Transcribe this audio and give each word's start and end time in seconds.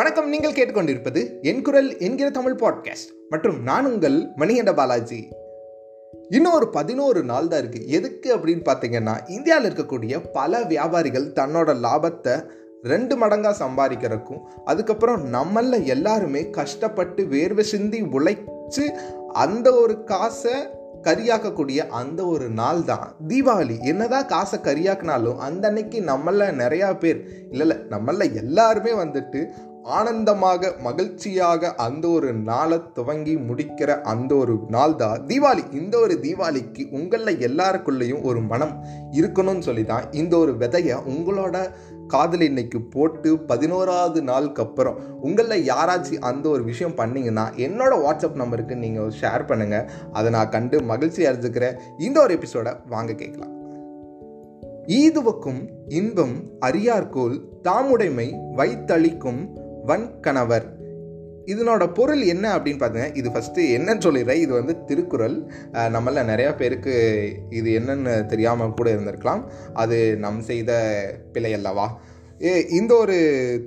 வணக்கம் 0.00 0.28
நீங்கள் 0.28 0.52
கேட்டுக்கொண்டிருப்பது 0.52 1.40
என் 1.42 1.62
குரல் 1.62 1.98
என்கிற 1.98 2.30
தமிழ் 2.30 2.52
பாட்காஸ்ட் 2.52 3.28
மற்றும் 3.28 3.62
நான் 3.62 3.84
உங்கள் 3.84 4.26
மணிகண்ட 4.36 4.74
பாலாஜி. 4.74 5.28
இன்னும் 6.28 6.52
ஒரு 6.52 6.68
பதினோரு 6.68 7.24
நாள் 7.24 7.48
தான் 7.48 7.60
இருக்குது 7.60 7.86
எதுக்கு 7.86 8.36
அப்படின்னு 8.36 8.64
பார்த்தீங்கன்னா 8.64 9.16
இந்தியாவில் 9.28 9.72
இருக்கக்கூடிய 9.72 10.22
பல 10.32 10.62
வியாபாரிகள் 10.62 11.32
தன்னோட 11.32 11.74
லாபத்தை 11.82 12.44
ரெண்டு 12.82 13.16
மடங்காக 13.16 13.54
சம்பாதிக்கிறதுக்கும் 13.58 14.42
அதுக்கப்புறம் 14.64 15.32
நம்மள 15.32 15.84
எல்லாருமே 15.84 16.50
கஷ்டப்பட்டு 16.50 17.22
வேர்வை 17.22 17.60
சிந்தி 17.60 18.02
உழைச்சு 18.02 18.96
அந்த 19.28 19.74
ஒரு 19.74 20.04
காசை 20.04 20.52
கரியாக்கக்கூடிய 21.02 21.78
அந்த 21.78 22.24
ஒரு 22.24 22.48
நாள் 22.50 22.84
தான் 22.84 23.16
தீபாவளி. 23.28 23.78
என்னதான் 23.80 24.26
காசை 24.26 24.58
கரியாக்குனாலும் 24.58 25.36
அந்த 25.36 25.68
அன்னைக்கு 25.68 26.00
நம்மள 26.00 26.52
நிறையா 26.58 26.98
பேர் 26.98 27.24
இல்லை 27.50 27.66
இல்லை 27.66 27.76
நம்மள 27.76 28.34
எல்லாருமே 28.34 28.92
வந்துட்டு 28.92 29.46
ஆனந்தமாக 29.84 30.72
மகிழ்ச்சியாக 30.82 31.74
அந்த 31.74 32.08
ஒரு 32.08 32.32
நாளை 32.32 32.80
துவங்கி 32.92 33.34
முடிக்கிற 33.36 34.00
அந்த 34.00 34.34
ஒரு 34.34 34.58
நாள் 34.68 34.96
தான் 34.96 35.26
தீபாவளி 35.26 35.72
இந்த 35.72 35.98
ஒரு 35.98 36.18
தீபாவளிக்கு 36.22 36.88
உங்களில் 36.90 37.38
எல்லாருக்குள்ளேயும் 37.38 38.22
ஒரு 38.22 38.40
மனம் 38.40 38.84
இருக்கணும்னு 39.10 39.58
சொல்லி 39.58 39.84
தான் 39.84 40.12
இந்த 40.12 40.38
ஒரு 40.38 40.52
விதையை 40.52 40.96
உங்களோட 41.06 41.70
காதல் 42.06 42.40
இன்னைக்கு 42.40 42.80
போட்டு 42.80 43.38
பதினோராவது 43.38 44.22
நாளுக்கு 44.22 44.62
அப்புறம் 44.62 44.98
உங்களில் 45.20 45.66
யாராச்சும் 45.66 46.18
அந்த 46.18 46.48
ஒரு 46.48 46.62
விஷயம் 46.62 46.96
பண்ணிங்கன்னா 46.96 47.54
என்னோட 47.56 47.92
வாட்ஸ்அப் 48.04 48.34
நம்பருக்கு 48.34 48.76
நீங்கள் 48.76 49.12
ஷேர் 49.20 49.48
பண்ணுங்கள் 49.48 49.88
அதை 50.12 50.30
நான் 50.30 50.48
கண்டு 50.48 50.82
மகிழ்ச்சி 50.82 51.24
அடைஞ்சுக்கிறேன். 51.24 51.78
இந்த 51.98 52.20
ஒரு 52.20 52.34
எபிசோடை 52.34 52.72
வாங்க 52.88 53.12
கேட்கலாம். 53.12 53.58
ஈதுவக்கும் 54.86 55.68
இன்பம் 55.88 56.50
அரியார்கோல் 56.60 57.40
தாமுடைமை 57.62 58.34
வைத்தளிக்கும் 58.56 59.68
வன் 59.84 60.20
கணவர் 60.20 60.78
இதனோட 61.46 61.92
பொருள் 61.92 62.22
என்ன 62.22 62.58
அப்படின்னு 62.58 62.80
பார்த்தீங்கன்னா 62.80 63.16
இது 63.16 63.28
ஃபஸ்ட்டு 63.30 63.62
என்னன்னு 63.76 64.04
சொல்லிடுறேன். 64.06 64.40
இது 64.44 64.52
வந்து 64.52 64.84
திருக்குறள். 64.84 65.50
நம்மள 65.74 66.22
நிறையா 66.30 66.56
பேருக்கு 66.56 66.94
இது 67.50 67.80
என்னன்னு 67.80 68.26
தெரியாமல் 68.26 68.74
கூட 68.74 68.90
இருந்திருக்கலாம். 68.90 69.42
அது 69.72 70.16
நம் 70.16 70.40
செய்த 70.40 70.72
பிழை 71.32 71.52
அல்லவா? 71.52 72.00
ஏ 72.42 72.66
இந்த 72.70 72.96
ஒரு 72.96 73.16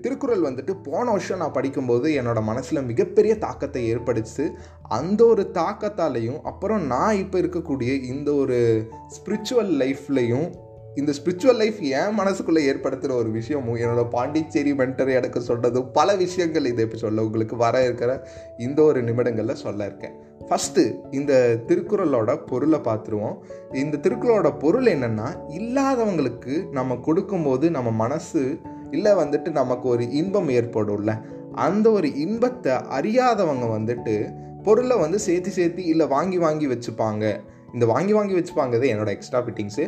திருக்குறள் 0.01 0.41
வந்துட்டு 0.41 0.73
போன 0.83 1.11
வருஷம் 1.11 1.37
நான் 1.37 1.51
படிக்கும்போது 1.51 2.09
என்னோடய 2.21 2.41
மனசில் 2.41 2.81
மிகப்பெரிய 2.81 3.37
தாக்கத்தை 3.37 3.89
ஏற்படுத்து 3.89 4.51
அந்த 4.89 5.25
ஒரு 5.25 5.51
தாக்கத்தாலையும் 5.53 6.41
அப்புறம் 6.41 6.85
நான் 6.85 7.15
இப்போ 7.15 7.39
இருக்கக்கூடிய 7.39 8.03
இந்த 8.03 8.33
ஒரு 8.33 8.87
ஸ்பிரிச்சுவல் 9.17 9.71
லைஃப்லையும் 9.83 10.47
இந்த 10.95 11.11
ஸ்பிரிச்சுவல் 11.23 11.55
லைஃப் 11.55 11.79
என் 11.79 12.19
மனசுக்குள்ளே 12.19 12.61
ஏற்படுத்துகிற 12.71 13.11
ஒரு 13.11 13.29
விஷயமும் 13.31 13.75
என்னோட 13.75 14.09
பாண்டிச்சேரி 14.09 14.71
மென்டர் 14.71 15.13
எனக்கு 15.13 15.41
சொன்னதும் 15.41 15.91
பல 15.91 16.15
விஷயங்கள் 16.15 16.65
இதை 16.65 16.85
இப்போ 16.85 16.97
சொல்ல 16.97 17.23
உங்களுக்கு 17.23 17.55
வர 17.55 17.83
இருக்கிற 17.83 18.27
இந்த 18.57 18.81
ஒரு 18.81 19.03
நிமிடங்களில் 19.03 19.55
சொல்ல 19.55 19.85
இருக்கேன். 19.85 20.11
ஃபஸ்ட்டு 20.49 20.95
இந்த 21.11 21.57
திருக்குறளோட 21.67 22.45
பொருளை 22.45 22.79
பார்த்துருவோம். 22.79 23.37
இந்த 23.73 23.97
திருக்குறளோட 23.97 24.59
பொருள் 24.59 24.85
என்னென்னா 24.85 25.27
இல்லாதவங்களுக்கு 25.47 26.69
நம்ம 26.69 26.95
கொடுக்கும்போது 26.95 27.71
நம்ம 27.71 27.91
மனசு 27.91 28.59
இல்லை 28.91 29.11
வந்துட்டு 29.11 29.51
நமக்கு 29.51 29.89
ஒரு 29.89 30.11
இன்பம் 30.11 30.49
ஏற்படும்ல. 30.49 31.21
அந்த 31.51 31.91
ஒரு 31.91 32.15
இன்பத்தை 32.15 32.73
அறியாதவங்க 32.73 33.65
வந்துட்டு 33.77 34.33
பொருளை 34.63 34.97
வந்து 34.97 35.19
சேர்த்து 35.19 35.51
சேர்த்து 35.51 35.85
இல்லை 35.85 36.07
வாங்கி 36.07 36.37
வாங்கி 36.37 36.67
வச்சுப்பாங்க. 36.67 37.39
இந்த 37.73 37.85
வாங்கி 37.85 38.13
வாங்கி 38.13 38.33
வச்சுப்பாங்க 38.33 38.73
இது 38.73 38.93
என்னோட 38.93 39.07
எக்ஸ்ட்ரா 39.07 39.39
ஃபிட்டிங்ஸு 39.39 39.83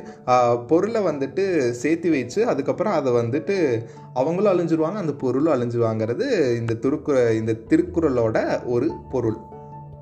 பொருளை 0.68 1.02
வந்துட்டு 1.02 1.70
சேர்த்து 1.70 2.10
வச்சு 2.10 2.48
அதுக்கப்புறம் 2.48 2.94
அதை 2.94 3.12
வந்துட்டு 3.14 3.86
அவங்களும் 4.14 4.54
அழிஞ்சிருவாங்க 4.54 4.96
அந்த 4.96 5.14
பொருளும் 5.14 5.54
அழிஞ்சிருவாங்கிறது 5.54 6.56
இந்த 6.56 6.74
திருக்குற 6.74 7.34
இந்த 7.34 7.56
திருக்குறளோட 7.70 8.66
ஒரு 8.66 8.92
பொருள். 9.12 9.38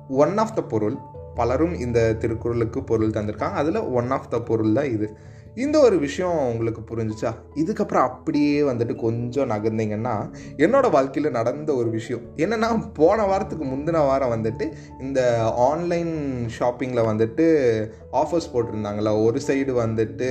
ஒன் 0.08 0.38
ஆஃப் 0.38 0.56
த 0.56 0.62
பொருள். 0.62 0.96
பலரும் 1.34 1.74
இந்த 1.78 2.14
திருக்குறளுக்கு 2.14 2.84
பொருள் 2.84 3.10
தந்திருக்காங்க. 3.10 3.58
அதில் 3.60 3.80
ஒன் 3.80 4.10
ஆஃப் 4.10 4.30
த 4.30 4.40
பொருள் 4.40 4.72
தான் 4.72 4.90
இது. 4.90 5.16
இந்த 5.62 5.76
ஒரு 5.80 5.96
விஷயம் 5.98 6.38
உங்களுக்கு 6.52 6.80
புரிஞ்சிச்சா? 6.88 7.30
இதுக்கப்புறம் 7.54 8.06
அப்படியே 8.08 8.62
வந்துட்டு 8.62 8.94
கொஞ்சம் 9.02 9.50
நகர்ந்தீங்கன்னா 9.50 10.14
என்னோட 10.64 10.86
வாழ்க்கையில் 10.90 11.36
நடந்த 11.36 11.70
ஒரு 11.74 11.90
விஷயம். 11.90 12.22
என்னென்னா 12.36 12.68
போன 12.92 13.18
வாரத்துக்கு 13.26 13.64
முந்தின 13.64 14.02
வாரம் 14.06 14.32
வந்துட்டு 14.34 14.66
இந்த 15.00 15.20
ஆன்லைன் 15.68 16.12
ஷாப்பிங்கில் 16.58 17.08
வந்துட்டு 17.10 17.46
ஆஃபர்ஸ் 18.12 18.50
போட்டிருந்தாங்களா 18.52 19.12
ஒரு 19.24 19.38
சைடு 19.46 19.72
வந்துட்டு 19.80 20.30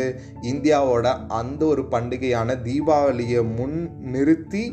இந்தியாவோட 0.52 1.08
அந்த 1.40 1.62
ஒரு 1.66 1.86
பண்டிகையான 1.92 2.58
தீபாவளியை 2.68 3.42
முன் 3.56 3.78
நிறுத்தி 4.16 4.64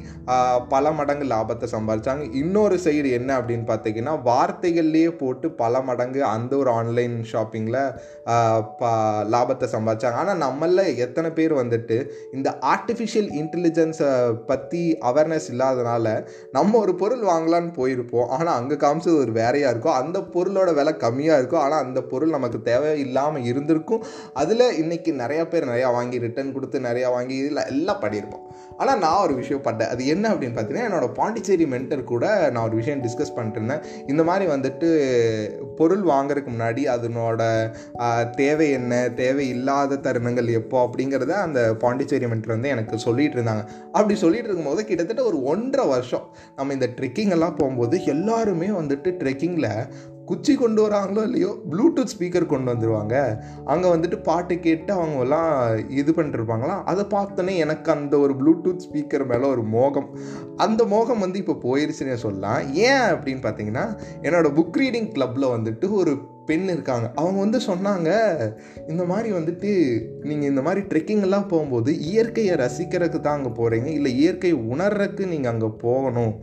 பல 0.69 0.93
மடங்கு 0.93 1.27
லாபத்தை 1.27 1.69
சம்பாதிச்சாங்க 1.73 2.27
இன்னொரு 2.35 2.79
சைடு 2.85 3.11
என்ன 3.11 3.31
அப்படின்னு 3.41 3.67
பார்த்தீங்கன்னா 3.73 4.17
வார்த்தைகள்லேயே 4.25 5.13
போட்டு 5.17 5.47
பல 5.63 5.83
மடங்கு 5.83 6.21
அந்த 6.25 6.53
ஒரு 6.57 6.71
ஆன்லைன் 6.71 7.17
ஷாப்பிங்கில் 7.33 7.81
லாபத்தை 9.31 9.69
சம்பாதிச்சாங்க 9.77 10.21
ஆனால் 10.21 10.40
நம்மள 10.43 10.83
எத்தனை 11.05 11.31
பேர் 11.39 11.55
வந்துட்டு 11.61 11.97
இந்த 12.37 12.49
ஆர்டிஃபிஷியல் 12.73 13.31
இன்டெலிஜென்ஸை 13.41 14.11
பற்றி 14.51 14.83
அவேர்னஸ் 15.11 15.49
இல்லாதனால 15.53 16.07
நம்ம 16.57 16.79
ஒரு 16.85 16.95
பொருள் 17.03 17.25
வாங்கலான்னு 17.31 17.73
போயிருப்போம். 17.81 18.29
ஆனால் 18.37 18.57
அங்கே 18.61 18.79
காமிச்சது 18.85 19.19
ஒரு 19.25 19.35
வேறையாக 19.41 19.73
இருக்கும் 19.75 19.99
அந்த 20.01 20.19
பொருளோட 20.35 20.71
விலை 20.81 20.95
கம்மியாக 21.05 21.41
இருக்கும் 21.41 21.63
ஆனால் 21.65 21.85
அந்த 21.87 22.01
பொருள் 22.13 22.35
நமக்கு 22.37 22.61
தேவை 22.71 22.93
இல்லாமல் 23.07 23.49
இருந்திருக்கும். 23.51 24.05
அதில் 24.43 24.67
இன்றைக்கி 24.83 25.13
நிறையா 25.23 25.47
பேர் 25.55 25.71
நிறையா 25.73 25.91
வாங்கி 25.99 26.25
ரிட்டர்ன் 26.27 26.55
கொடுத்து 26.57 26.87
நிறையா 26.89 27.11
வாங்கி 27.17 27.37
இதில் 27.43 27.69
எல்லாம் 27.73 28.03
பண்ணியிருப்போம். 28.05 28.47
ஆனால் 28.77 28.99
நான் 28.99 29.23
ஒரு 29.23 29.35
விஷயம் 29.35 29.63
பண்ணேன் 29.63 29.89
அது 29.89 30.07
என்ன 30.07 30.35
அப்படின்னு 30.35 30.57
பார்த்தீங்கன்னா 30.57 30.87
என்னோடய 30.89 31.15
பாண்டிச்சேரி 31.15 31.65
மென்டர் 31.65 32.05
கூட 32.05 32.51
நான் 32.51 32.65
ஒரு 32.65 32.77
விஷயம் 32.77 33.03
டிஸ்கஸ் 33.03 33.35
பண்ணிட்டுருந்தேன். 33.37 33.83
இந்த 34.07 34.25
மாதிரி 34.25 34.51
வந்துட்டு 34.53 34.89
பொருள் 35.77 36.03
வாங்குறதுக்கு 36.03 36.51
முன்னாடி 36.51 36.83
அதனோட 36.87 37.43
தேவை 38.37 38.71
என்ன 38.71 39.09
தேவை 39.09 39.49
இல்லாத 39.49 39.97
தருணங்கள் 39.97 40.51
எப்போ 40.53 40.79
அப்படிங்கிறத 40.87 41.29
அந்த 41.29 41.75
பாண்டிச்சேரி 41.75 42.27
மென்டர் 42.27 42.47
வந்து 42.47 42.69
எனக்கு 42.69 42.99
சொல்லிட்டு 42.99 43.39
இருந்தாங்க 43.41 43.65
அப்படி 43.93 44.15
சொல்லிட்டு 44.15 44.49
இருக்கும்போது 44.49 44.85
கிட்டத்தட்ட 44.85 45.25
ஒரு 45.25 45.43
ஒன்றரை 45.43 45.87
வருஷம் 45.87 46.27
நம்ம 46.57 46.73
இந்த 46.73 46.89
ட்ரெக்கிங் 47.01 47.31
எல்லாம் 47.31 47.57
போகும்போது 47.57 48.05
எல்லாருமே 48.05 48.67
வந்துட்டு 48.67 49.11
ட்ரெக்கிங்கில் 49.13 49.71
குச்சி 50.31 50.55
கொண்டு 50.55 50.81
வராங்களோ 50.87 51.23
இல்லையோ 51.29 51.51
ப்ளூடூத் 51.71 52.13
ஸ்பீக்கர் 52.13 52.51
கொண்டு 52.53 52.71
வந்துடுவாங்க 52.73 53.15
அங்கே 53.73 53.89
வந்துட்டு 53.95 54.19
பாட்டு 54.29 54.55
கேட்டு 54.67 54.93
அவங்கெல்லாம் 54.99 55.51
இது 56.01 56.11
பண்ணிட்டுருப்பாங்களாம் 56.17 56.83
அதை 56.93 57.05
பார்த்தோன்னே 57.17 57.55
எனக்கு 57.65 57.89
அந்த 57.97 58.15
ஒரு 58.25 58.35
ப்ளூடூத் 58.41 58.85
ஸ்பீக்கர் 58.87 59.25
மேலே 59.33 59.47
ஒரு 59.55 59.63
மோகம். 59.77 60.09
அந்த 60.57 60.85
மோகம் 60.95 61.25
வந்து 61.25 61.41
இப்போ 61.43 61.57
போயிருச்சுன்னே 61.67 62.19
சொல்லலாம். 62.27 62.61
ஏன் 62.89 63.07
அப்படின்னு 63.15 63.43
பார்த்தீங்கன்னா 63.47 63.87
என்னோடய 64.27 64.57
புக் 64.59 64.79
ரீடிங் 64.83 65.11
கிளப்பில் 65.17 65.55
வந்துட்டு 65.57 65.89
ஒரு 66.01 66.15
பெண் 66.49 66.69
இருக்காங்க. 66.75 67.07
அவங்க 67.21 67.39
வந்து 67.45 67.59
சொன்னாங்க 67.69 68.09
இந்த 68.93 69.03
மாதிரி 69.11 69.29
வந்துட்டு 69.37 69.71
நீங்கள் 70.29 70.51
இந்த 70.53 70.63
மாதிரி 70.67 70.81
ட்ரெக்கிங்கெல்லாம் 70.91 71.51
போகும்போது 71.53 71.91
இயற்கையை 72.11 72.55
ரசிக்கிறதுக்கு 72.63 73.21
தான் 73.21 73.39
அங்கே 73.39 73.53
போகிறீங்க 73.61 73.91
இல்லை 73.99 74.13
இயற்கையை 74.23 74.57
உணர்றதுக்கு 74.73 75.27
நீங்கள் 75.35 75.53
அங்கே 75.53 75.71
போகணும். 75.85 76.35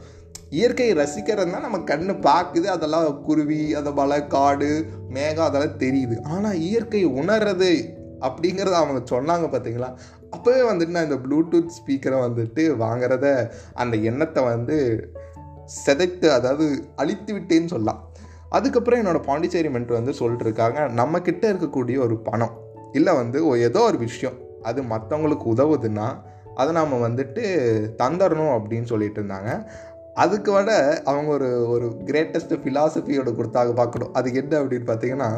இயற்கையை 0.49 0.97
ரசிக்கிறதுனா 0.97 1.59
நம்ம 1.59 1.77
கண்ணு 1.77 2.13
பார்க்குது 2.21 2.65
அதெல்லாம் 2.65 3.21
குருவி 3.21 3.73
அந்த 3.73 3.91
மலை 3.91 4.27
காடு 4.27 4.89
மேகம் 5.09 5.45
அதெல்லாம் 5.45 5.79
தெரியுது. 5.79 6.21
ஆனால் 6.23 6.59
இயற்கை 6.59 7.05
உணர்றது 7.05 7.71
அப்படிங்கிறத 8.19 8.71
அவங்க 8.71 9.01
சொன்னாங்க 9.15 9.47
பார்த்தீங்களா 9.51 9.89
அப்போவே 10.35 10.61
வந்துட்டு 10.69 10.87
நான் 10.87 11.11
இந்த 11.11 11.15
ப்ளூடூத் 11.15 11.75
ஸ்பீக்கரை 11.77 12.19
வந்துட்டு 12.19 12.63
வாங்குறத 12.77 13.51
அந்த 13.73 13.97
எண்ணத்தை 13.97 14.43
வந்து 14.43 14.77
செதைத்து 15.85 16.31
அதாவது 16.31 16.83
அழித்து 16.95 17.33
விட்டேன்னு 17.33 17.65
சொல்லலாம். 17.65 18.01
அதுக்கப்புறம் 18.49 18.99
என்னோடய 19.01 19.23
பாண்டிச்சேரி 19.25 19.67
மென்ட் 19.67 19.87
வந்து 19.87 20.13
சொல்லிட்டு 20.13 20.45
இருக்காங்க 20.45 20.81
நம்மக்கிட்ட 20.81 21.45
இருக்கக்கூடிய 21.53 21.97
ஒரு 21.97 22.17
பணம் 22.17 22.55
இல்லை 22.93 23.13
வந்து 23.13 23.59
ஏதோ 23.59 23.79
ஒரு 23.79 23.97
விஷயம் 23.97 24.37
அது 24.63 24.81
மற்றவங்களுக்கு 24.81 25.53
உதவுதுன்னா 25.53 26.07
அதை 26.55 26.73
நாம் 26.73 27.03
வந்துட்டு 27.07 27.43
தந்துடணும் 27.97 28.53
அப்படின்னு 28.57 28.83
சொல்லிட்டு 28.83 29.19
இருந்தாங்க. 29.21 29.69
அதுக்கு 30.23 30.51
விட 30.51 30.71
அவங்க 31.03 31.29
ஒரு 31.31 31.49
ஒரு 31.69 31.87
கிரேட்டஸ்ட் 32.05 32.53
ஃபிலாசபியோட 32.63 33.29
கொடுத்தாக 33.35 33.73
பார்க்கணும். 33.73 34.13
அது 34.13 34.33
என்ன 34.33 34.53
அப்படின்னு 34.61 34.89
பார்த்தீங்கன்னா 34.91 35.29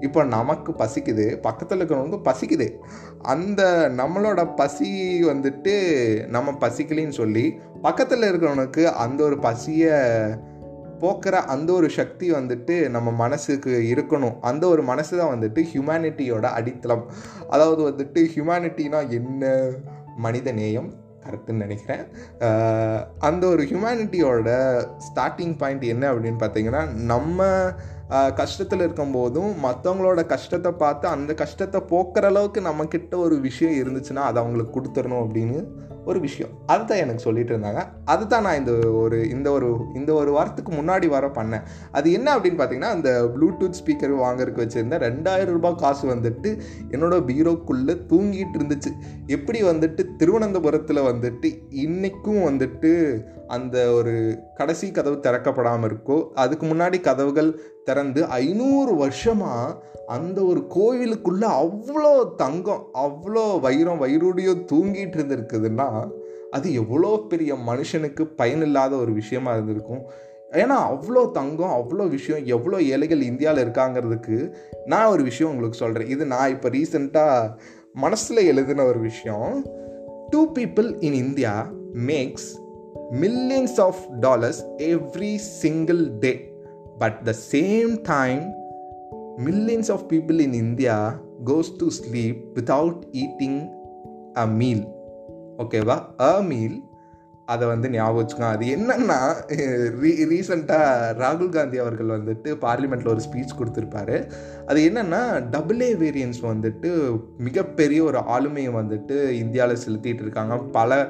இப்போ 0.00 0.20
நமக்கு 0.24 0.70
பசிக்குது 0.72 1.24
பக்கத்தில் 1.40 1.78
இருக்கிறவங்களுக்கு 1.78 2.28
பசிக்குது. 2.28 2.66
அந்த 3.34 3.62
நம்மளோட 3.96 4.40
பசி 4.56 4.90
வந்துட்டு 5.24 5.74
நம்ம 6.28 6.54
பசிக்கலின்னு 6.60 7.16
சொல்லி 7.22 7.44
பக்கத்தில் 7.82 8.28
இருக்கிறவனுக்கு 8.30 8.84
அந்த 9.04 9.20
ஒரு 9.24 9.38
பசியை 9.38 9.98
போக்குற 11.02 11.36
அந்த 11.52 11.72
ஒரு 11.72 11.88
சக்தி 11.90 12.26
வந்துட்டு 12.32 12.74
நம்ம 12.88 13.10
மனசுக்கு 13.10 13.74
இருக்கணும். 13.92 14.38
அந்த 14.40 14.64
ஒரு 14.68 14.82
மனசு 14.82 15.12
தான் 15.18 15.32
வந்துட்டு 15.34 15.60
ஹியூமனிட்டியோட 15.72 16.46
அடித்தளம். 16.58 17.04
அதாவது 17.48 17.82
வந்துட்டு 17.90 18.22
ஹியூமனிட்டினா 18.34 19.00
என்ன? 19.08 19.52
மனித 20.16 20.52
நேயம். 20.52 20.90
கரெக்டுன்னு 21.24 21.64
நினைக்கிறேன். 21.66 22.04
அந்த 23.18 23.46
ஒரு 23.46 23.62
ஹியூமனிட்டியோட 23.62 24.50
ஸ்டார்டிங் 25.08 25.56
பாயிண்ட் 25.56 25.86
என்ன 25.94 26.04
அப்படின்னு 26.12 26.42
பார்த்தீங்கன்னா 26.44 26.82
நம்ம 27.04 27.48
கஷ்டத்தில் 28.38 28.84
இருக்கும்போதும் 28.86 29.50
மற்றவங்களோட 29.64 30.20
கஷ்டத்தை 30.26 30.70
பார்த்து 30.72 31.06
அந்த 31.08 31.34
கஷ்டத்தை 31.34 31.80
போக்குற 31.90 32.24
அளவுக்கு 32.24 32.60
நம்மக்கிட்ட 32.60 33.14
ஒரு 33.16 33.36
விஷயம் 33.40 33.76
இருந்துச்சுன்னா 33.80 34.22
அதை 34.28 34.38
அவங்களுக்கு 34.42 34.74
கொடுத்துடணும் 34.76 35.22
அப்படின்னு 35.22 35.58
ஒரு 36.04 36.20
விஷயம். 36.20 36.50
அதுதான் 36.66 36.98
எனக்கு 36.98 37.22
சொல்லிட்டு 37.22 37.56
இருந்தாங்க. 37.56 37.82
அதுதான் 38.04 38.42
நான் 38.42 38.58
இந்த 38.58 38.88
ஒரு 38.88 39.30
இந்த 39.30 39.50
ஒரு 39.50 39.76
இந்த 39.94 40.12
ஒரு 40.12 40.30
வாரத்துக்கு 40.32 40.72
முன்னாடி 40.72 41.08
வர 41.08 41.26
பண்ணேன். 41.26 41.62
அது 41.92 42.12
என்ன 42.12 42.36
அப்படின்னு 42.36 42.60
பார்த்தீங்கன்னா 42.60 42.92
அந்த 42.96 43.30
ப்ளூடூத் 43.34 43.78
ஸ்பீக்கர் 43.80 44.14
வாங்குறதுக்கு 44.24 44.64
வச்சுருந்த 44.64 44.98
ரெண்டாயிரம் 44.98 45.56
ரூபாய் 45.58 45.74
காசு 45.74 46.14
வந்துட்டு 46.14 46.60
என்னோடய 46.90 47.26
பீரோக்குள்ளே 47.26 47.96
தூங்கிட்டு 48.12 48.58
இருந்துச்சு. 48.58 48.92
எப்படி 49.26 49.62
வந்துட்டு 49.62 50.04
திருவனந்தபுரத்தில் 50.16 51.02
வந்துட்டு 51.02 51.50
இன்றைக்கும் 51.70 52.42
வந்துட்டு 52.48 52.92
அந்த 53.46 53.92
ஒரு 53.92 54.42
கடைசி 54.54 54.90
கதவு 54.90 55.16
திறக்கப்படாமல் 55.16 55.88
இருக்கோ 55.90 56.28
அதுக்கு 56.34 56.66
முன்னாடி 56.66 57.00
கதவுகள் 57.00 57.60
திறந்து 57.84 58.24
ஐநூறு 58.24 58.94
வருஷமாக 58.94 59.88
அந்த 60.06 60.42
ஒரு 60.42 60.66
கோவிலுக்குள்ளே 60.74 61.48
அவ்வளோ 61.62 62.34
தங்கம் 62.36 62.86
அவ்வளோ 62.94 63.60
வைரம் 63.60 64.02
வைரூடியம் 64.02 64.64
தூங்கிட்டு 64.72 65.16
இருந்திருக்குதுன்னா 65.16 65.89
அது 66.50 66.74
எவ்வளோ 66.74 67.24
பெரிய 67.28 67.54
மனுஷனுக்கு 67.54 68.22
பயனில்லாத 68.36 68.96
ஒரு 68.96 69.12
விஷயமா 69.12 69.52
இருந்திருக்கும். 69.52 70.02
ஏன்னா 70.50 70.78
அவ்வளோ 70.92 71.30
தங்கம் 71.30 71.70
அவ்வளோ 71.70 72.08
விஷயம் 72.08 72.46
எவ்வளோ 72.46 72.82
ஏழைகள் 72.82 73.22
இந்தியாவில் 73.22 73.64
இருக்காங்கிறதுக்கு 73.64 74.52
நான் 74.86 75.10
ஒரு 75.10 75.22
விஷயம் 75.22 75.52
உங்களுக்கு 75.52 75.78
சொல்கிறேன் 75.78 76.08
இது 76.08 76.26
நான் 76.26 76.50
இப்போ 76.50 76.68
ரீசெண்டாக 76.68 77.54
மனசில் 77.92 78.46
எழுதின 78.46 78.84
ஒரு 78.84 78.98
விஷயம். 78.98 79.66
Two 80.30 80.52
people 80.52 80.96
in 81.00 81.12
India 81.12 81.70
makes 82.06 82.50
millions 83.12 83.80
of 83.80 84.00
dollars 84.20 84.66
every 84.76 85.34
single 85.36 86.18
day 86.18 86.52
but 86.98 87.22
the 87.24 87.32
same 87.52 87.98
time 88.02 88.42
millions 89.36 89.92
of 89.92 90.02
people 90.08 90.38
in 90.40 90.52
India 90.52 91.20
goes 91.44 91.72
to 91.78 91.86
sleep 91.86 92.40
without 92.54 93.02
eating 93.12 93.60
a 94.36 94.46
meal 94.46 94.84
ஓகேவா? 95.62 95.96
அ 96.20 96.42
மீல் 96.42 96.78
அதை 97.46 97.68
வந்து 97.68 97.90
ஞாபகம் 97.90 98.18
வச்சுக்கோங்க. 98.18 98.50
அது 98.56 98.66
என்னன்னா 98.74 99.16
ரீ 100.02 100.10
ரீசெண்டாக 100.32 101.14
ராகுல் 101.22 101.48
காந்தி 101.48 101.78
அவர்கள் 101.78 102.12
வந்துட்டு 102.18 102.50
பார்லிமெண்ட்டில் 102.64 103.08
ஒரு 103.08 103.22
ஸ்பீச் 103.26 103.56
கொடுத்துருப்பாரு. 103.58 104.16
அது 104.66 104.80
என்னென்னா 104.90 105.50
டபுள் 105.50 105.80
ஏ 105.80 105.94
வேரியன்ஸ் 105.94 106.40
வந்துட்டு 106.42 106.90
மிகப்பெரிய 107.38 108.02
ஒரு 108.02 108.18
ஆளுமையை 108.18 108.72
வந்துட்டு 108.80 109.16
இந்தியாவில் 109.30 109.82
செலுத்திட்டு 109.86 110.24
இருக்காங்க. 110.26 110.56
பல 110.56 111.00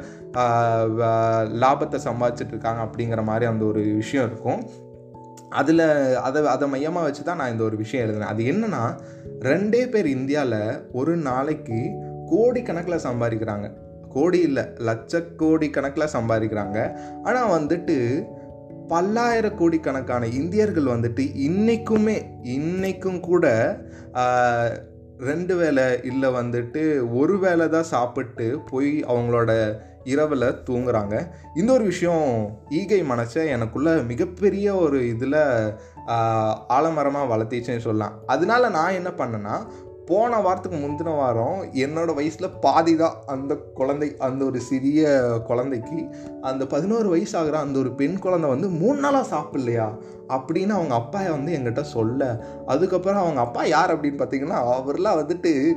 லாபத்தை 1.64 2.00
சம்பாதிச்சிட்டு 2.08 2.54
இருக்காங்க 2.54 2.82
அப்படிங்கிற 2.86 3.24
மாதிரி 3.24 3.46
அந்த 3.50 3.64
ஒரு 3.64 3.80
விஷயம் 3.80 4.26
இருக்கும். 4.26 4.62
அதில் 5.60 5.86
அதை 6.16 6.46
அதை 6.46 6.68
மையமாக 6.68 7.06
வச்சு 7.06 7.22
தான் 7.22 7.36
நான் 7.36 7.52
இந்த 7.52 7.64
ஒரு 7.64 7.76
விஷயம் 7.76 8.04
எழுதினேன். 8.06 8.32
அது 8.32 8.42
என்னென்னா 8.52 8.82
ரெண்டே 9.48 9.84
பேர் 9.90 10.06
இந்தியாவில் 10.06 10.60
ஒரு 10.92 11.16
நாளைக்கு 11.16 11.80
கோடிக்கணக்கில் 12.32 13.06
சம்பாதிக்கிறாங்க. 13.06 13.68
கோடி 14.16 14.40
இல்லை 14.48 14.64
லட்சக்கோடி 14.88 15.68
கணக்கில் 15.76 16.14
சம்பாதிக்கிறாங்க. 16.16 16.78
ஆனால் 17.28 17.52
வந்துட்டு 17.56 17.96
பல்லாயிர 18.92 19.46
கோடி 19.58 19.78
கணக்கான 19.80 20.28
இந்தியர்கள் 20.38 20.92
வந்துட்டு 20.94 21.24
இன்றைக்குமே 21.48 22.16
இன்றைக்கும் 22.56 23.20
கூட 23.28 23.44
ரெண்டு 25.28 25.54
வேலை 25.60 25.84
இல்லை 26.10 26.28
வந்துட்டு 26.38 26.82
ஒரு 27.20 27.34
வேலை 27.44 27.64
தான் 27.74 27.90
சாப்பிட்டு 27.92 28.46
போய் 28.70 28.92
அவங்களோட 29.12 29.50
இரவில் 30.12 30.46
தூங்குறாங்க. 30.68 31.14
இந்த 31.60 31.70
ஒரு 31.76 31.84
விஷயம் 31.90 32.28
ஈகை 32.78 33.00
மனசை 33.10 33.42
எனக்குள்ள 33.54 33.90
மிகப்பெரிய 34.10 34.66
ஒரு 34.84 34.98
இதில் 35.12 35.38
ஆலமரமாக 36.76 37.30
வளர்த்திச்சுன்னு 37.32 37.86
சொல்லலாம். 37.88 38.16
அதனால 38.34 38.70
நான் 38.78 38.98
என்ன 39.00 39.12
பண்ணேன்னா 39.20 39.56
போன 40.10 40.40
வாரத்துக்கு 40.40 40.78
முந்தின 40.78 41.16
வாரம் 41.16 41.64
என்னோடய 41.72 42.14
வயசில் 42.14 42.56
பாதி 42.60 42.96
தான் 42.96 43.14
அந்த 43.26 43.54
குழந்தை 43.74 44.14
அந்த 44.18 44.44
ஒரு 44.44 44.60
சிறிய 44.60 45.20
குழந்தைக்கு. 45.46 46.16
அந்த 46.40 46.66
பதினோரு 46.66 47.08
வயசு 47.08 47.38
ஆகிற 47.38 47.58
அந்த 47.58 47.78
ஒரு 47.78 47.94
பெண் 47.94 48.18
குழந்தை 48.18 48.50
வந்து 48.50 48.68
மூணு 48.68 48.98
நாளாக 48.98 49.36
சாப்பிட்லையா? 49.36 49.98
அப்படின்னு 50.28 50.68
அவங்க 50.68 50.94
அப்பா 50.94 51.20
வந்து 51.30 51.58
எங்கிட்ட 51.58 51.80
சொல்ல. 51.80 52.44
அதுக்கப்புறம் 52.66 53.20
அவங்க 53.20 53.40
அப்பா 53.40 53.64
யார் 53.64 54.00
அப்படின்னு 54.00 54.14
பார்த்தீங்கன்னா 54.14 54.58
அவர்லாம் 54.78 55.20
வந்துட்டு 55.20 55.76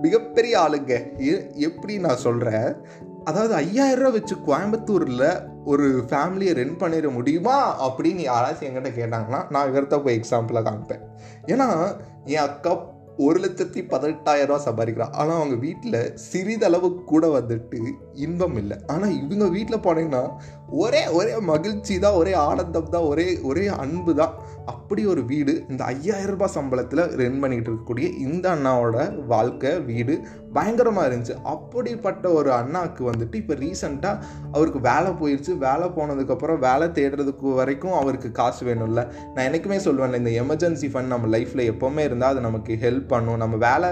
மிகப்பெரிய 0.00 0.58
ஆளுங்க. 0.58 1.16
எப்படி 1.54 1.98
நான் 1.98 2.16
சொல்கிறேன் 2.16 2.76
அதாவது 3.24 3.54
ஐயாயிரரூவா 3.56 4.12
வச்சு 4.12 4.36
கோயம்புத்தூரில் 4.46 5.42
ஒரு 5.64 6.04
ஃபேமிலியை 6.08 6.54
ரென் 6.54 6.78
பண்ணிட 6.78 7.12
முடியுமா? 7.12 7.88
அப்படின்னு 7.88 8.28
யாராச்சும் 8.30 8.68
என்கிட்ட 8.68 8.90
கேட்டாங்கன்னா 9.00 9.50
நான் 9.50 9.68
இவர்த்த 9.68 10.00
போய் 10.00 10.20
எக்ஸாம்பிளாக 10.20 10.66
காமிப்பேன். 10.68 11.02
ஏன்னா 11.46 11.96
என் 12.24 12.38
அக்கா 12.38 12.90
ஒரு 13.16 13.40
லட்சத்தி 13.40 13.88
பதினெட்டாயிரம் 13.88 14.46
ரூபா 14.46 14.64
சம்பாதிக்கிறான் 14.64 15.12
ஆனால் 15.12 15.36
அவங்க 15.36 15.54
வீட்டில் 15.54 16.12
சிறிதளவு 16.14 17.04
கூட 17.04 17.26
வந்துட்டு 17.28 17.94
இன்பம் 18.14 18.56
இல்லை. 18.56 18.76
ஆனால் 18.86 19.10
இவங்க 19.10 19.48
வீட்டில் 19.48 19.80
போனீங்கன்னா 19.80 20.30
ஒரே 20.68 21.06
ஒரே 21.06 21.38
மகிழ்ச்சி 21.38 21.98
தான் 21.98 22.12
ஒரே 22.12 22.32
ஆனந்தம் 22.32 22.88
தான் 22.88 23.02
ஒரே 23.02 23.38
ஒரே 23.42 23.66
அன்பு 23.66 24.14
தான் 24.14 24.34
அப்படி 24.66 25.06
ஒரு 25.06 25.24
வீடு 25.24 25.64
இந்த 25.68 25.84
ஐயாயிரம் 25.84 26.38
ரூபாய் 26.38 26.54
சம்பளத்தில் 26.54 27.02
ரென் 27.20 27.38
பண்ணிகிட்டு 27.42 27.70
இருக்கக்கூடிய 27.70 28.18
இந்த 28.18 28.54
அண்ணாவோட 28.54 29.26
வாழ்க்கை 29.26 29.80
வீடு 29.80 30.20
பயங்கரமாக 30.52 31.08
இருந்துச்சு. 31.08 31.36
அப்படிப்பட்ட 31.42 32.30
ஒரு 32.30 32.52
அண்ணாவுக்கு 32.52 33.10
வந்துட்டு 33.10 33.34
இப்போ 33.34 33.54
ரீசண்டாக 33.54 34.22
அவருக்கு 34.52 34.80
வேலை 34.80 35.12
போயிடுச்சு 35.12 35.58
வேலை 35.58 35.88
போனதுக்கப்புறம் 35.88 36.58
வேலை 36.58 36.88
தேடுறதுக்கு 36.88 37.54
வரைக்கும் 37.54 37.92
அவருக்கு 37.92 38.32
காசு 38.32 38.66
வேணும்ல. 38.66 39.06
நான் 39.34 39.46
எனக்குமே 39.50 39.78
சொல்லுவேன்ல 39.86 40.22
இந்த 40.24 40.34
எமர்ஜென்சி 40.42 40.90
ஃபண்ட் 40.92 41.12
நம்ம 41.14 41.38
லைஃப்பில் 41.38 41.70
எப்போவுமே 41.72 41.98
இருந்தால் 41.98 42.30
அது 42.30 42.40
நமக்கு 42.40 42.78
ஹெல்ப் 42.82 43.08
பண்ணும். 43.08 43.36
நம்ம 43.36 43.56
வேலை 43.56 43.90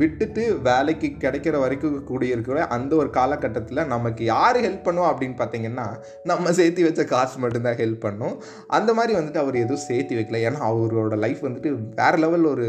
விட்டுட்டு 0.00 0.42
வேலைக்கு 0.68 1.08
கிடைக்கிற 1.24 1.56
வரைக்கும் 1.62 1.96
கூடிய 2.10 2.36
இருக்கிற 2.36 2.66
அந்த 2.76 2.92
ஒரு 3.00 3.10
காலகட்டத்தில் 3.18 3.88
நமக்கு 3.92 4.22
யார் 4.32 4.58
ஹெல்ப் 4.66 4.86
பண்ணுவோம் 4.86 5.10
அப்படின்னு 5.10 5.36
பார்த்தீங்கன்னா 5.40 5.86
நம்ம 6.30 6.52
சேர்த்து 6.58 6.86
வச்ச 6.86 7.04
காசு 7.12 7.38
மட்டும்தான் 7.44 7.78
ஹெல்ப் 7.82 8.04
பண்ணும். 8.06 8.34
அந்த 8.78 8.90
மாதிரி 8.98 9.14
வந்துட்டு 9.18 9.42
அவர் 9.42 9.62
எதுவும் 9.62 9.86
சேர்த்து 9.88 10.18
வைக்கல. 10.18 10.40
ஏன்னா 10.48 10.60
அவரோட 10.70 11.16
லைஃப் 11.24 11.42
வந்துட்டு 11.46 11.72
வேறு 12.00 12.20
லெவல் 12.24 12.46
ஒரு 12.52 12.68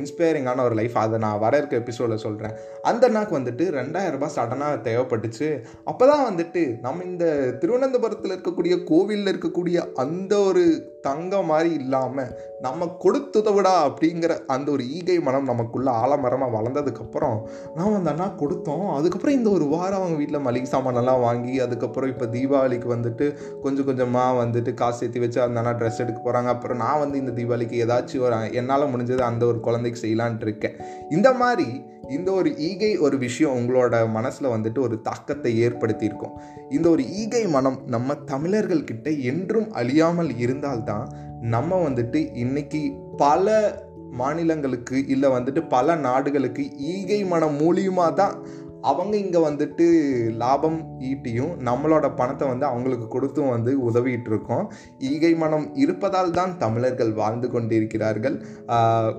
இன்ஸ்பைரிங்கான 0.00 0.62
ஒரு 0.68 0.76
லைஃப் 0.80 0.96
அதை 1.04 1.18
நான் 1.24 1.42
வர 1.44 1.54
இருக்க 1.60 1.82
எபிசோடில் 1.82 2.24
சொல்கிறேன் 2.26 2.56
அந்த 2.90 3.04
அண்ணாக்கு 3.08 3.38
வந்துட்டு 3.38 3.66
ரெண்டாயிரம் 3.80 4.16
ரூபாய் 4.16 4.34
சடனாக 4.38 4.80
தேவைப்பட்டுச்சு. 4.88 5.50
அப்போ 5.90 6.04
தான் 6.12 6.26
வந்துட்டு 6.30 6.62
நம்ம 6.86 7.04
இந்த 7.04 7.26
திருவனந்தபுரத்தில் 7.60 8.34
இருக்கக்கூடிய 8.36 8.76
கோவிலில் 8.90 9.32
இருக்கக்கூடிய 9.32 9.78
அந்த 10.04 10.34
ஒரு 10.40 10.64
தங்கம் 11.06 11.48
மாதிரி 11.52 11.70
இல்லாமல் 11.80 12.32
நம்ம 12.64 12.86
கொடுத்துதவிடா 13.04 13.72
அப்படிங்கிற 13.86 14.32
அந்த 14.54 14.68
ஒரு 14.74 14.84
ஈகை 14.96 15.16
மனம் 15.26 15.50
நமக்குள்ளே 15.50 15.90
ஆலமரமாக 16.02 16.54
வளர்ந்ததுக்கப்புறம் 16.56 17.38
நாம் 17.76 17.96
அந்த 17.98 18.10
அண்ணா 18.12 18.28
கொடுத்தோம். 18.42 18.86
அதுக்கப்புறம் 18.96 19.36
இந்த 19.38 19.50
ஒரு 19.50 19.66
வாரம் 19.74 19.98
அவங்க 20.00 20.18
வீட்டில் 20.20 20.44
மளிகை 20.46 20.68
சாமானெல்லாம் 20.74 21.24
வாங்கி 21.26 21.54
அதுக்கப்புறம் 21.60 22.12
இப்போ 22.14 22.28
தீபாவளிக்கு 22.36 22.90
வந்துட்டு 22.94 23.28
கொஞ்சம் 23.62 23.88
கொஞ்சமாக 23.90 24.38
வந்துட்டு 24.42 24.72
காசு 24.74 24.98
சேர்த்து 24.98 25.24
வச்சு 25.24 25.40
அந்த 25.46 25.60
அண்ணா 25.62 25.74
ட்ரெஸ் 25.80 26.02
எடுக்க 26.04 26.20
போகிறாங்க 26.20 26.52
அப்புறம் 26.54 26.82
நான் 26.84 27.02
வந்து 27.04 27.18
இந்த 27.22 27.34
தீபாவளிக்கு 27.38 27.82
ஏதாச்சும் 27.86 28.24
ஒரு 28.26 28.36
என்னால் 28.60 28.90
முடிஞ்சது 28.92 29.24
அந்த 29.30 29.44
ஒரு 29.46 29.60
குழந்தைக்கு 29.68 30.02
செய்யலான்ட்டு 30.04 30.46
இருக்கேன். 30.48 30.78
இந்த 31.16 31.28
மாதிரி 31.42 31.68
இந்த 32.08 32.32
ஒரு 32.32 32.56
ஈகை 32.56 32.98
ஒரு 32.98 33.18
விஷயம் 33.18 33.56
உங்களோட 33.56 34.10
மனசில் 34.10 34.48
வந்துட்டு 34.48 34.78
ஒரு 34.78 35.00
தாக்கத்தை 35.00 35.68
ஏற்படுத்தியிருக்கும். 35.68 36.36
இந்த 36.70 36.90
ஒரு 36.90 37.08
ஈகை 37.08 37.46
மனம் 37.46 37.78
நம்ம 37.86 38.14
தமிழர்கள்கிட்ட 38.14 39.22
என்றும் 39.22 39.72
அழியாமல் 39.72 40.38
இருந்தால்தான் 40.38 41.08
நம்ம 41.40 41.88
வந்துட்டு 41.88 42.30
இன்னைக்கு 42.34 42.92
பல 43.16 43.82
மாநிலங்களுக்கு 44.10 45.06
இல்லை 45.06 45.30
வந்துட்டு 45.30 45.68
பல 45.68 45.94
நாடுகளுக்கு 45.94 46.70
ஈகை 46.76 47.24
மனம் 47.24 47.60
மூலியமாக 47.60 48.12
தான் 48.12 48.46
அவங்க 48.90 49.14
இங்கே 49.22 49.40
வந்துட்டு 49.46 49.84
லாபம் 50.42 50.78
ஈட்டியும் 51.10 51.52
நம்மளோட 51.68 52.06
பணத்தை 52.20 52.44
வந்து 52.50 52.66
அவங்களுக்கு 52.70 53.06
கொடுத்தும் 53.14 53.52
வந்து 53.54 53.72
உதவிட்டு 53.88 54.30
இருக்கோம் 54.32 54.64
ஈகை 55.10 55.32
மனம் 55.42 55.66
இருப்பதால் 55.82 56.34
தான் 56.38 56.52
தமிழர்கள் 56.62 57.12
வாழ்ந்து 57.20 57.48
கொண்டிருக்கிறார்கள். 57.54 58.36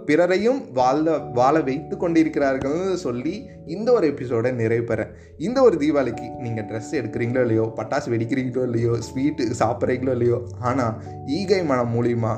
பிறரையும் 0.09 0.59
வாழ 0.79 1.17
வாழ 1.39 1.55
வைத்து 1.69 1.97
கொண்டிருக்கிறார்கள்னு 1.97 2.95
சொல்லி 3.05 3.35
இந்த 3.75 3.89
ஒரு 3.97 4.07
எபிசோடை 4.13 4.51
நிறைவு 4.61 4.85
பெறேன் 4.91 5.13
இந்த 5.47 5.57
ஒரு 5.67 5.77
தீபாவளிக்கு 5.83 6.27
நீங்கள் 6.45 6.67
ட்ரெஸ் 6.71 6.93
எடுக்கிறீங்களோ 7.01 7.43
இல்லையோ 7.47 7.67
பட்டாசு 7.79 8.13
வெடிக்கிறீங்களோ 8.15 8.65
இல்லையோ 8.69 8.95
ஸ்வீட்டு 9.09 9.45
சாப்பிட்றீங்களோ 9.61 10.13
இல்லையோ 10.17 10.39
ஆனால் 10.69 10.95
ஈகை 11.39 11.61
மனம் 11.71 11.93
மூலிமா 11.95 12.33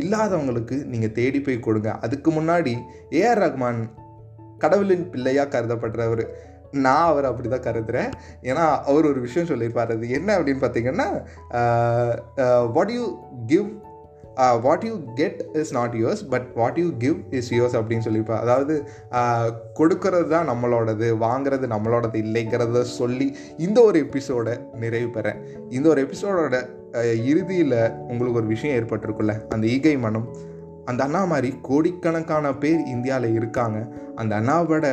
இல்லாதவங்களுக்கு 0.00 0.76
நீங்கள் 0.92 1.16
தேடி 1.16 1.38
போய் 1.46 1.64
கொடுங்க. 1.66 1.90
அதுக்கு 2.04 2.30
முன்னாடி 2.36 2.74
ஏஆர் 3.20 3.42
ரஹ்மான் 3.44 3.80
கடவுளின் 4.62 5.04
பிள்ளையாக 5.12 5.50
கருதப்படுறவர். 5.52 6.24
நான் 6.86 7.08
அவர் 7.10 7.28
அப்படி 7.28 7.48
தான் 7.48 7.66
கருதுகிறேன் 7.66 8.10
ஏன்னா 8.50 8.64
அவர் 8.90 9.10
ஒரு 9.12 9.20
விஷயம் 9.26 9.50
சொல்லியிருப்பார். 9.52 9.92
அது 9.96 10.16
என்ன 10.18 10.38
அப்படின்னு 10.38 10.64
பார்த்தீங்கன்னா 10.64 11.08
what 12.78 12.92
you 12.96 13.04
give 13.52 13.68
what 14.64 14.84
you 14.88 14.94
get 15.18 15.40
is 15.60 15.72
not 15.76 15.94
yours 16.00 16.22
but 16.32 16.46
what 16.60 16.78
you 16.82 16.88
give 17.04 17.16
is 17.38 17.50
yours 17.54 17.76
அப்படின்னு 17.78 18.06
சொல்லியிருப்பார். 18.06 18.42
அதாவது 18.44 18.74
கொடுக்கறது 19.78 20.28
தான் 20.34 20.50
நம்மளோடது 20.50 21.08
வாங்குறது 21.24 21.66
நம்மளோடது 21.74 22.18
இல்லைங்கிறத 22.24 22.82
சொல்லி 22.98 23.26
இந்த 23.66 23.78
ஒரு 23.88 23.98
எபிசோடை 24.06 24.54
நிறைவு 24.82 25.10
பெறேன். 25.16 25.40
இந்த 25.76 25.88
ஒரு 25.94 26.02
எபிசோடோட 26.06 26.58
இறுதியில் 27.32 27.80
உங்களுக்கு 28.10 28.40
ஒரு 28.42 28.48
விஷயம் 28.54 28.76
ஏற்பட்டிருக்குல்ல 28.78 29.34
அந்த 29.54 29.64
ஈகை 29.74 29.96
மனம். 30.06 30.28
அந்த 30.90 31.00
அண்ணா 31.06 31.22
மாதிரி 31.32 31.50
கோடிக்கணக்கான 31.68 32.54
பேர் 32.62 32.80
இந்தியாவில் 32.94 33.36
இருக்காங்க. 33.40 33.78
அந்த 34.20 34.32
அண்ணாவோட 34.40 34.86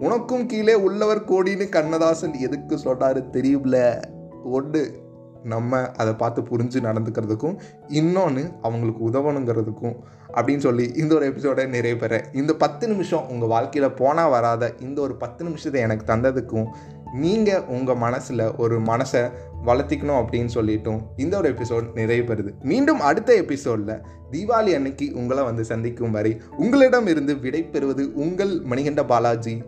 உனக்கும் 0.00 0.46
கீழே 0.46 0.74
உள்ளவர் 0.74 1.24
கோடின்னு 1.24 1.68
கண்ணதாசன் 1.68 2.40
எதுக்கு 2.40 2.76
சொல்கிறாரு 2.84 3.30
தெரியும்ல 3.32 4.02
ஒன்று 4.44 5.08
நம்ம 5.44 5.80
அதை 5.96 6.14
பார்த்து 6.14 6.42
புரிஞ்சு 6.42 6.78
நடந்துக்கிறதுக்கும் 6.80 7.54
இன்னொன்று 7.88 8.42
அவங்களுக்கு 8.62 9.10
உதவணுங்கிறதுக்கும் 9.10 9.96
அப்படின்னு 10.32 10.58
சொல்லி 10.58 10.84
இந்த 10.96 11.14
ஒரு 11.14 11.32
எபிசோட 11.32 11.68
நிறைய 11.68 11.96
பெற 11.96 12.24
இந்த 12.32 12.54
பத்து 12.54 12.88
நிமிஷம் 12.88 13.28
உங்கள் 13.28 13.48
வாழ்க்கையில் 13.48 13.94
போனால் 13.94 14.30
வராத 14.30 14.72
இந்த 14.80 15.00
ஒரு 15.00 15.16
பத்து 15.16 15.44
நிமிஷத்தை 15.44 15.80
எனக்கு 15.80 16.12
தந்ததுக்கும் 16.12 16.68
நீங்கள் 17.14 17.64
உங்கள் 17.64 17.96
மனசில் 17.96 18.54
ஒரு 18.56 18.80
மனசை 18.80 19.22
வளர்த்திக்கணும் 19.64 20.20
அப்படின்னு 20.20 20.50
சொல்லிட்டும் 20.54 21.00
இந்த 21.16 21.36
ஒரு 21.36 21.48
எபிசோட் 21.52 21.88
நிறைய 21.94 22.22
பெறுது 22.22 22.54
மீண்டும் 22.62 23.00
அடுத்த 23.00 23.34
எபிசோடில் 23.34 24.00
தீபாவளி 24.30 24.74
அன்னைக்கு 24.74 25.12
உங்களை 25.14 25.44
வந்து 25.44 25.64
சந்திக்கும் 25.64 26.10
வரை 26.10 26.40
உங்களிடம் 26.56 27.06
இருந்து 27.06 27.38
விடை 27.38 27.62
பெறுவது 27.64 28.12
உங்கள் 28.14 28.60
மணிகண்ட 28.70 29.04
பாலாஜி. 29.04 29.62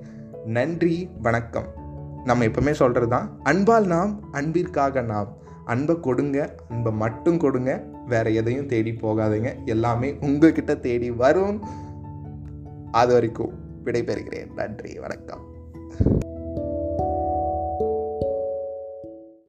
நன்றி 0.47 1.11
வணக்கம். 1.23 1.67
நம்ம 2.25 2.45
எப்பவுமே 2.45 2.71
சொல்கிறது 2.71 3.11
தான் 3.11 3.41
அன்பால் 3.43 3.87
நாம் 3.87 4.33
அன்பிற்காக 4.33 5.01
நாம். 5.01 5.37
அன்பை 5.65 6.01
கொடுங்க 6.01 6.55
அன்பை 6.69 6.93
மட்டும் 6.93 7.39
கொடுங்க 7.39 7.85
வேற 8.07 8.31
எதையும் 8.31 8.67
தேடி 8.67 8.91
போகாதீங்க. 8.91 9.65
எல்லாமே 9.65 10.17
உங்ககிட்ட 10.21 10.75
தேடி 10.75 11.11
வரும். 11.11 11.63
அது 12.91 13.13
வரைக்கும் 13.13 13.53
விடைபெறுகிறேன். 13.85 14.55
நன்றி 14.55 14.99
வணக்கம். 14.99 15.52